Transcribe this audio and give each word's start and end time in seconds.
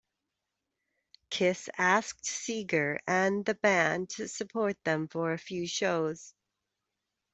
Kiss 1.29 1.69
asked 1.77 2.23
Seger 2.23 2.97
and 3.05 3.45
the 3.45 3.53
band 3.53 4.09
to 4.09 4.27
support 4.27 4.83
them 4.83 5.07
for 5.07 5.31
a 5.31 5.37
few 5.37 5.67
shows. 5.67 6.33